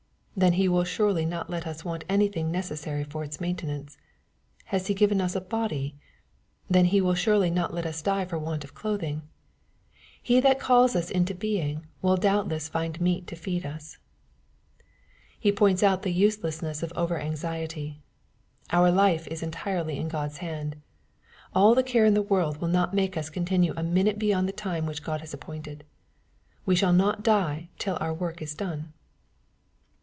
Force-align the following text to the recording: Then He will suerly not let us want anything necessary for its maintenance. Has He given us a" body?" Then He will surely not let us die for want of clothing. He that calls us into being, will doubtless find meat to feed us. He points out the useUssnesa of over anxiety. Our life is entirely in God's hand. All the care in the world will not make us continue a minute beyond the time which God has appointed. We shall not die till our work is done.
Then 0.33 0.53
He 0.53 0.67
will 0.69 0.85
suerly 0.85 1.25
not 1.25 1.51
let 1.51 1.67
us 1.67 1.85
want 1.85 2.05
anything 2.09 2.49
necessary 2.51 3.03
for 3.03 3.23
its 3.23 3.39
maintenance. 3.39 3.97
Has 4.67 4.87
He 4.87 4.95
given 4.95 5.21
us 5.21 5.35
a" 5.35 5.41
body?" 5.59 5.97
Then 6.69 6.85
He 6.85 6.99
will 7.01 7.13
surely 7.13 7.51
not 7.51 7.75
let 7.75 7.85
us 7.85 8.01
die 8.01 8.25
for 8.25 8.39
want 8.39 8.63
of 8.63 8.73
clothing. 8.73 9.23
He 10.19 10.39
that 10.39 10.59
calls 10.59 10.95
us 10.95 11.11
into 11.11 11.35
being, 11.35 11.85
will 12.01 12.15
doubtless 12.15 12.69
find 12.69 12.99
meat 12.99 13.27
to 13.27 13.35
feed 13.35 13.67
us. 13.67 13.99
He 15.37 15.51
points 15.51 15.83
out 15.83 16.01
the 16.01 16.19
useUssnesa 16.23 16.81
of 16.81 16.93
over 16.95 17.19
anxiety. 17.19 18.01
Our 18.71 18.89
life 18.89 19.27
is 19.27 19.43
entirely 19.43 19.97
in 19.99 20.07
God's 20.07 20.37
hand. 20.37 20.77
All 21.53 21.75
the 21.75 21.83
care 21.83 22.05
in 22.05 22.15
the 22.15 22.23
world 22.23 22.61
will 22.61 22.69
not 22.69 22.95
make 22.95 23.15
us 23.15 23.29
continue 23.29 23.73
a 23.77 23.83
minute 23.83 24.17
beyond 24.17 24.47
the 24.47 24.53
time 24.53 24.87
which 24.87 25.03
God 25.03 25.19
has 25.19 25.35
appointed. 25.35 25.83
We 26.65 26.75
shall 26.75 26.93
not 26.93 27.21
die 27.21 27.69
till 27.77 27.97
our 28.01 28.13
work 28.13 28.41
is 28.41 28.55
done. 28.55 28.93